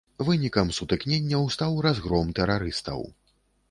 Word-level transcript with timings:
Вынікам 0.29 0.71
сутыкненняў 0.77 1.47
стаў 1.59 1.79
разгром 1.89 2.37
тэрарыстаў. 2.41 3.11